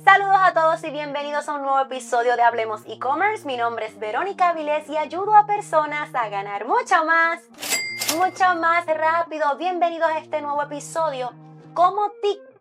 [0.00, 3.46] Saludos a todos y bienvenidos a un nuevo episodio de Hablemos e-commerce.
[3.46, 7.40] Mi nombre es Verónica Vilés y ayudo a personas a ganar mucho más,
[8.16, 9.56] mucho más rápido.
[9.58, 11.30] Bienvenidos a este nuevo episodio.
[11.74, 12.51] ¿Cómo TikTok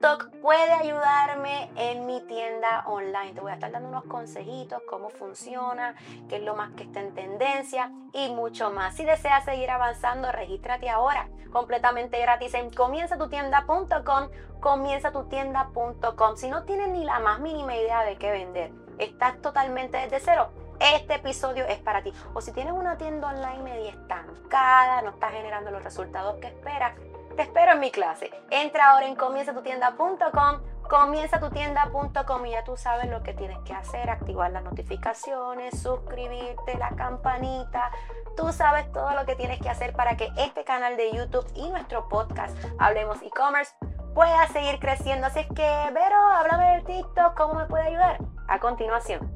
[0.41, 3.33] puede ayudarme en mi tienda online?
[3.33, 5.95] Te voy a estar dando unos consejitos, cómo funciona,
[6.27, 8.95] qué es lo más que está en tendencia y mucho más.
[8.95, 14.29] Si deseas seguir avanzando, regístrate ahora completamente gratis en comienzatutienda.com,
[14.59, 16.35] comienzatutienda.com.
[16.37, 20.49] Si no tienes ni la más mínima idea de qué vender, estás totalmente desde cero,
[20.79, 22.11] este episodio es para ti.
[22.33, 26.93] O si tienes una tienda online media estancada, no estás generando los resultados que esperas,
[27.35, 28.31] te espero en mi clase.
[28.49, 34.51] Entra ahora en comienzatutienda.com, comienzatutienda.com y ya tú sabes lo que tienes que hacer, activar
[34.51, 37.91] las notificaciones, suscribirte, la campanita.
[38.35, 41.69] Tú sabes todo lo que tienes que hacer para que este canal de YouTube y
[41.69, 43.73] nuestro podcast Hablemos e-commerce
[44.13, 45.27] pueda seguir creciendo.
[45.27, 48.17] Así es que, Vero, háblame del TikTok, ¿cómo me puede ayudar?
[48.47, 49.30] A continuación.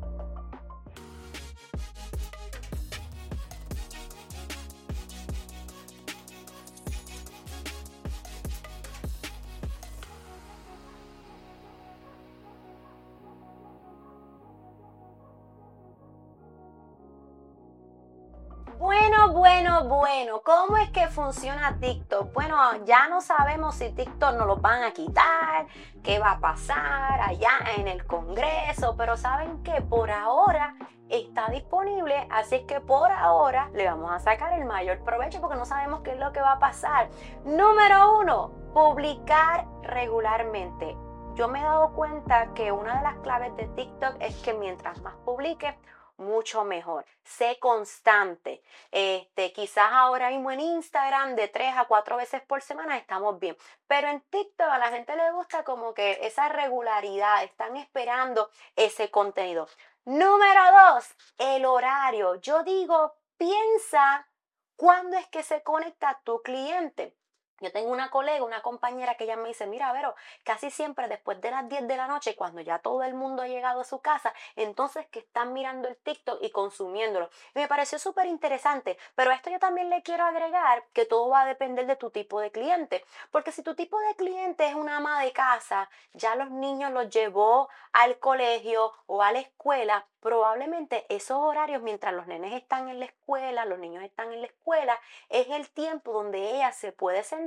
[18.78, 22.34] Bueno, bueno, bueno, ¿cómo es que funciona TikTok?
[22.34, 25.68] Bueno, ya no sabemos si TikTok nos lo van a quitar,
[26.04, 30.76] qué va a pasar allá en el Congreso, pero saben que por ahora
[31.08, 35.66] está disponible, así que por ahora le vamos a sacar el mayor provecho porque no
[35.66, 37.08] sabemos qué es lo que va a pasar.
[37.46, 40.98] Número uno, publicar regularmente.
[41.36, 45.02] Yo me he dado cuenta que una de las claves de TikTok es que mientras
[45.02, 45.78] más publique,
[46.17, 47.05] mucho mejor.
[47.23, 48.61] Sé constante.
[48.91, 53.57] Este, quizás ahora mismo en Instagram de tres a cuatro veces por semana estamos bien.
[53.88, 59.11] Pero en TikTok a la gente le gusta como que esa regularidad, están esperando ese
[59.11, 59.67] contenido.
[60.05, 62.35] Número dos, el horario.
[62.35, 64.27] Yo digo, piensa
[64.75, 67.16] cuándo es que se conecta tu cliente.
[67.61, 71.39] Yo tengo una colega, una compañera que ella me dice, mira, Vero, casi siempre después
[71.39, 74.01] de las 10 de la noche, cuando ya todo el mundo ha llegado a su
[74.01, 77.29] casa, entonces que están mirando el TikTok y consumiéndolo.
[77.53, 81.41] Me pareció súper interesante, pero a esto yo también le quiero agregar que todo va
[81.41, 84.97] a depender de tu tipo de cliente, porque si tu tipo de cliente es una
[84.97, 91.05] ama de casa, ya los niños los llevó al colegio o a la escuela, probablemente
[91.07, 94.99] esos horarios mientras los nenes están en la escuela, los niños están en la escuela,
[95.29, 97.44] es el tiempo donde ella se puede sentar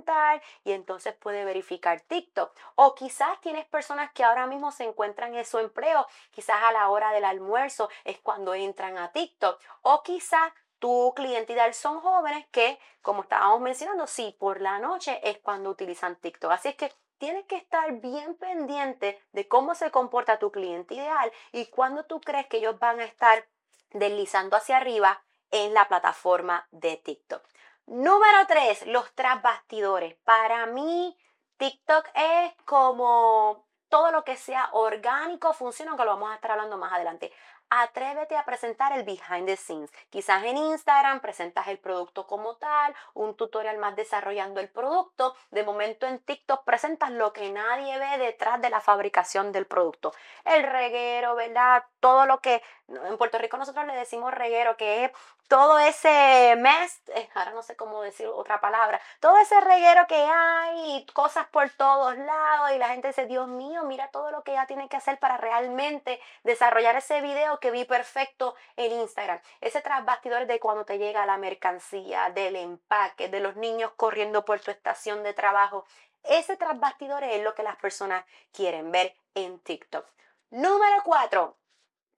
[0.65, 2.55] y entonces puede verificar TikTok.
[2.75, 6.89] O quizás tienes personas que ahora mismo se encuentran en su empleo, quizás a la
[6.89, 9.61] hora del almuerzo es cuando entran a TikTok.
[9.83, 15.21] O quizás tu cliente ideal son jóvenes que, como estábamos mencionando, sí, por la noche
[15.23, 16.53] es cuando utilizan TikTok.
[16.53, 21.33] Así es que tienes que estar bien pendiente de cómo se comporta tu cliente ideal
[21.53, 23.47] y cuándo tú crees que ellos van a estar
[23.91, 27.43] deslizando hacia arriba en la plataforma de TikTok.
[27.91, 30.15] Número 3, los tras bastidores.
[30.25, 31.17] Para mí,
[31.57, 36.77] TikTok es como todo lo que sea orgánico funciona, aunque lo vamos a estar hablando
[36.77, 37.33] más adelante.
[37.71, 39.91] Atrévete a presentar el behind the scenes.
[40.11, 45.35] Quizás en Instagram presentas el producto como tal, un tutorial más desarrollando el producto.
[45.51, 50.13] De momento en TikTok presentas lo que nadie ve detrás de la fabricación del producto.
[50.45, 51.85] El reguero, ¿verdad?
[52.01, 55.13] Todo lo que en Puerto Rico nosotros le decimos reguero, que es
[55.49, 60.15] todo ese mess, eh, ahora no sé cómo decir otra palabra, todo ese reguero que
[60.15, 64.45] hay y cosas por todos lados y la gente dice, Dios mío, mira todo lo
[64.45, 69.41] que ella tiene que hacer para realmente desarrollar ese video que vi perfecto en Instagram.
[69.63, 74.45] Ese tras bastidores de cuando te llega la mercancía, del empaque, de los niños corriendo
[74.45, 75.87] por tu estación de trabajo.
[76.25, 80.07] Ese tras bastidores es lo que las personas quieren ver en TikTok.
[80.51, 81.58] Número 4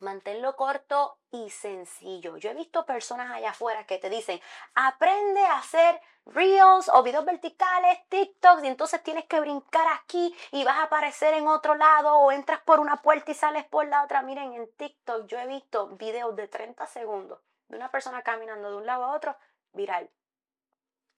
[0.00, 2.38] Manténlo corto y sencillo.
[2.38, 4.40] Yo he visto personas allá afuera que te dicen,
[4.74, 10.64] aprende a hacer reels o videos verticales, TikToks, y entonces tienes que brincar aquí y
[10.64, 14.02] vas a aparecer en otro lado o entras por una puerta y sales por la
[14.02, 14.22] otra.
[14.22, 18.76] Miren, en TikTok yo he visto videos de 30 segundos de una persona caminando de
[18.78, 19.36] un lado a otro,
[19.72, 20.10] viral.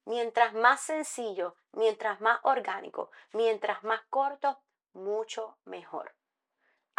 [0.06, 4.60] Mientras más sencillo, mientras más orgánico, mientras más corto,
[4.92, 6.16] mucho mejor.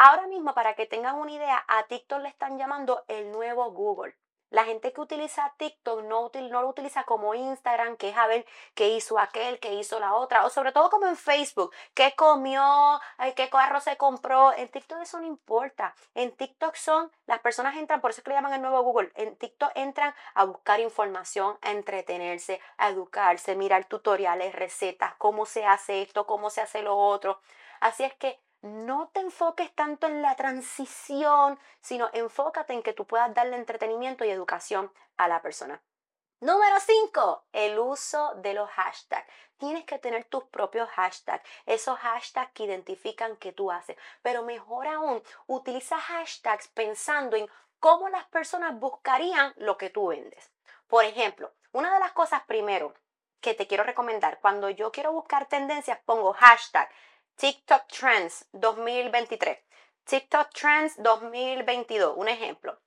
[0.06, 4.14] Ahora mismo, para que tengan una idea, a TikTok le están llamando el nuevo Google.
[4.50, 8.90] La gente que utiliza TikTok no, lo utiliza como Instagram, que es a ver qué
[8.90, 13.00] hizo aquel, qué hizo la otra, o sobre todo como en Facebook, qué comió,
[13.34, 14.52] qué carro se compró.
[14.52, 15.94] En TikTok eso no importa.
[16.14, 19.10] En TikTok son, las personas entran, por eso es que le llaman el nuevo Google.
[19.14, 25.64] En TikTok entran a buscar información, a entretenerse, a educarse, mirar tutoriales, recetas, cómo se
[25.64, 27.40] hace esto, cómo se hace lo otro.
[27.80, 33.06] Así es que no te enfoques tanto en la transición, sino enfócate en que tú
[33.06, 35.82] puedas darle entretenimiento y educación a la persona.
[36.40, 39.30] Número 5, el uso de los hashtags.
[39.58, 43.98] Tienes que tener tus propios hashtags, esos hashtags que identifican qué tú haces.
[44.22, 47.46] Pero mejor aún, utiliza hashtags pensando en
[47.80, 50.52] cómo las personas buscarían lo que tú vendes.
[50.86, 52.94] Por ejemplo, una de las cosas primero
[53.42, 56.88] que te quiero recomendar, cuando yo quiero buscar tendencias, pongo hashtag
[57.36, 59.58] TikTok Trends 2023,
[60.04, 62.78] TikTok Trends 2022, un ejemplo.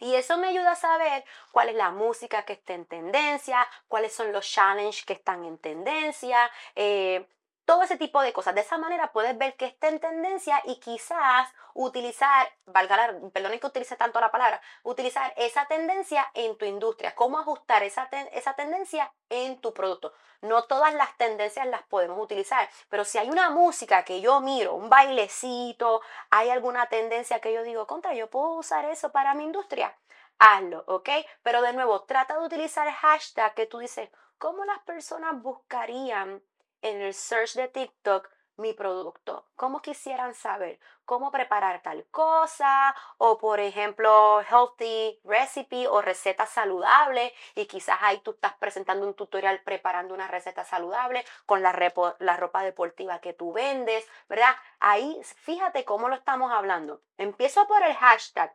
[0.00, 4.12] Y eso me ayuda a saber cuál es la música que está en tendencia, cuáles
[4.12, 7.28] son los challenges que están en tendencia, eh,
[7.72, 8.54] todo ese tipo de cosas.
[8.54, 13.58] De esa manera puedes ver que está en tendencia y quizás utilizar, valga la, perdón
[13.58, 18.52] que utilice tanto la palabra, utilizar esa tendencia en tu industria, cómo ajustar esa, esa
[18.56, 20.12] tendencia en tu producto.
[20.42, 24.74] No todas las tendencias las podemos utilizar, pero si hay una música que yo miro,
[24.74, 29.44] un bailecito, hay alguna tendencia que yo digo, contra, yo puedo usar eso para mi
[29.44, 29.96] industria,
[30.38, 31.08] hazlo, ¿ok?
[31.42, 36.42] Pero de nuevo, trata de utilizar hashtag que tú dices, ¿cómo las personas buscarían
[36.82, 43.38] en el search de TikTok mi producto, cómo quisieran saber cómo preparar tal cosa o
[43.38, 49.62] por ejemplo healthy recipe o receta saludable y quizás ahí tú estás presentando un tutorial
[49.62, 51.72] preparando una receta saludable con la,
[52.18, 54.54] la ropa deportiva que tú vendes, ¿verdad?
[54.80, 57.02] Ahí fíjate cómo lo estamos hablando.
[57.16, 58.54] Empiezo por el hashtag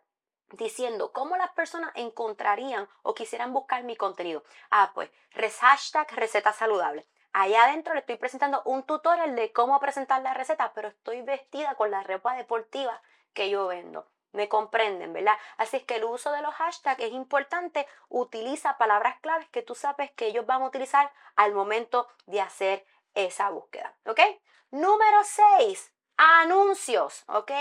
[0.52, 4.44] diciendo cómo las personas encontrarían o quisieran buscar mi contenido.
[4.70, 7.06] Ah, pues, hashtag receta saludable.
[7.40, 11.76] Allá adentro le estoy presentando un tutorial de cómo presentar la receta, pero estoy vestida
[11.76, 13.00] con la ropa deportiva
[13.34, 14.08] que yo vendo.
[14.32, 15.38] Me comprenden, ¿verdad?
[15.58, 17.86] Así es que el uso de los hashtags es importante.
[18.10, 22.88] Utiliza palabras claves que tú sabes que ellos van a utilizar al momento de hacer
[23.14, 24.20] esa búsqueda, ¿ok?
[24.72, 27.52] Número 6, anuncios, ¿ok?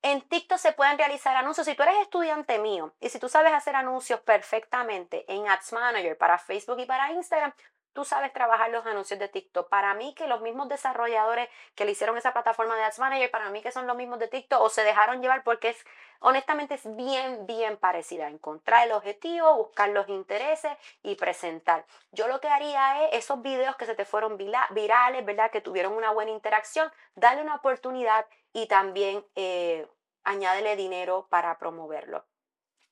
[0.00, 1.66] En TikTok se pueden realizar anuncios.
[1.66, 6.16] Si tú eres estudiante mío y si tú sabes hacer anuncios perfectamente en Ads Manager
[6.16, 7.52] para Facebook y para Instagram,
[7.92, 9.68] tú sabes trabajar los anuncios de TikTok.
[9.68, 13.50] Para mí que los mismos desarrolladores que le hicieron esa plataforma de Ads Manager, para
[13.50, 15.84] mí que son los mismos de TikTok o se dejaron llevar porque es
[16.20, 18.28] honestamente es bien, bien parecida.
[18.28, 20.72] Encontrar el objetivo, buscar los intereses
[21.02, 21.84] y presentar.
[22.12, 25.50] Yo lo que haría es esos videos que se te fueron virales, ¿verdad?
[25.50, 29.88] Que tuvieron una buena interacción, darle una oportunidad y también eh,
[30.24, 32.24] añádele dinero para promoverlo.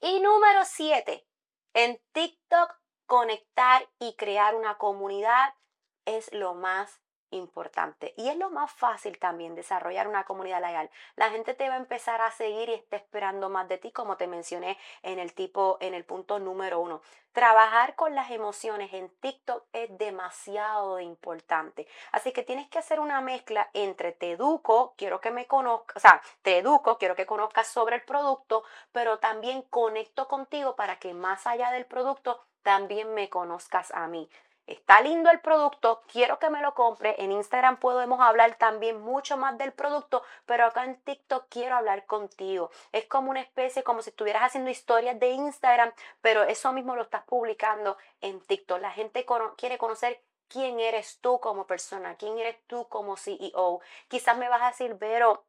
[0.00, 1.26] Y número 7,
[1.74, 2.74] en TikTok
[3.08, 5.54] conectar y crear una comunidad
[6.04, 7.00] es lo más
[7.30, 8.14] importante.
[8.16, 10.90] Y es lo más fácil también desarrollar una comunidad legal.
[11.16, 14.16] La gente te va a empezar a seguir y está esperando más de ti, como
[14.16, 17.00] te mencioné en el tipo, en el punto número uno.
[17.32, 21.86] Trabajar con las emociones en TikTok es demasiado importante.
[22.12, 26.00] Así que tienes que hacer una mezcla entre te educo, quiero que me conozcas, o
[26.00, 31.14] sea, te educo, quiero que conozcas sobre el producto, pero también conecto contigo para que
[31.14, 34.28] más allá del producto también me conozcas a mí.
[34.68, 37.14] Está lindo el producto, quiero que me lo compre.
[37.22, 42.04] En Instagram podemos hablar también mucho más del producto, pero acá en TikTok quiero hablar
[42.04, 42.70] contigo.
[42.92, 45.90] Es como una especie, como si estuvieras haciendo historias de Instagram,
[46.20, 48.78] pero eso mismo lo estás publicando en TikTok.
[48.82, 49.24] La gente
[49.56, 53.80] quiere conocer quién eres tú como persona, quién eres tú como CEO.
[54.08, 55.46] Quizás me vas a decir, pero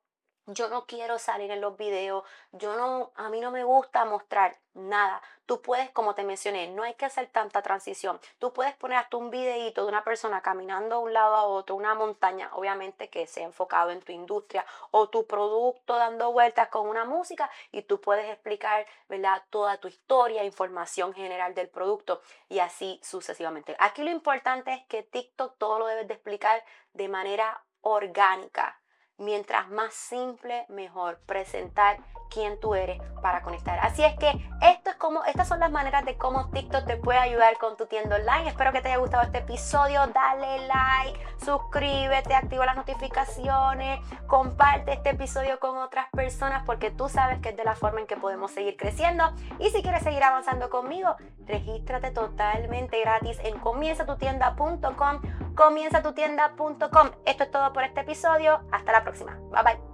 [0.49, 4.57] yo no quiero salir en los videos, yo no, a mí no me gusta mostrar
[4.73, 5.21] nada.
[5.45, 8.19] Tú puedes, como te mencioné, no hay que hacer tanta transición.
[8.39, 11.75] Tú puedes poner hasta un videito de una persona caminando de un lado a otro,
[11.75, 16.87] una montaña, obviamente que sea enfocado en tu industria o tu producto dando vueltas con
[16.87, 19.43] una música y tú puedes explicar, ¿verdad?
[19.49, 23.75] Toda tu historia, información general del producto y así sucesivamente.
[23.79, 26.63] Aquí lo importante es que TikTok todo lo debes de explicar
[26.93, 28.78] de manera orgánica
[29.19, 31.97] mientras más simple, mejor presentar
[32.29, 33.79] quién tú eres para conectar.
[33.79, 34.29] Así es que
[34.61, 37.87] esto es como, estas son las maneras de cómo TikTok te puede ayudar con tu
[37.87, 38.49] tienda online.
[38.49, 40.07] Espero que te haya gustado este episodio.
[40.07, 47.39] Dale like, suscríbete, activa las notificaciones, comparte este episodio con otras personas porque tú sabes
[47.39, 49.23] que es de la forma en que podemos seguir creciendo.
[49.59, 55.21] Y si quieres seguir avanzando conmigo, regístrate totalmente gratis en comienzatutienda.com.
[55.55, 57.09] Comienzatutienda.com.
[57.25, 58.61] Esto es todo por este episodio.
[58.71, 59.03] Hasta la
[59.51, 59.88] Bye bye.